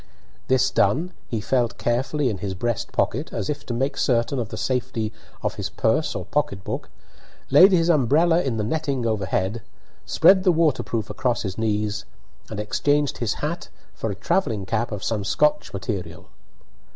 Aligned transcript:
This 0.47 0.71
done, 0.71 1.13
he 1.27 1.39
felt 1.39 1.77
carefully 1.77 2.31
in 2.31 2.39
his 2.39 2.55
breast 2.55 2.91
pocket, 2.91 3.31
as 3.31 3.51
if 3.51 3.63
to 3.67 3.73
make 3.75 3.95
certain 3.97 4.39
of 4.39 4.49
the 4.49 4.57
safety 4.57 5.13
of 5.43 5.53
his 5.61 5.69
purse 5.69 6.15
or 6.15 6.25
pocket 6.25 6.63
book, 6.63 6.89
laid 7.51 7.71
his 7.71 7.87
umbrella 7.87 8.41
in 8.41 8.57
the 8.57 8.63
netting 8.63 9.05
overhead, 9.05 9.61
spread 10.07 10.43
the 10.43 10.51
waterproof 10.51 11.11
across 11.11 11.43
his 11.43 11.55
knees, 11.55 12.05
and 12.49 12.59
exchanged 12.59 13.19
his 13.19 13.35
hat 13.45 13.69
for 13.93 14.09
a 14.09 14.15
travelling 14.15 14.65
cap 14.65 14.91
of 14.91 15.03
some 15.03 15.23
Scotch 15.23 15.71
material. 15.71 16.29